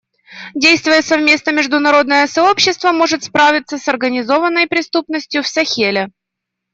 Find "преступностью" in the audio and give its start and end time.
4.65-5.43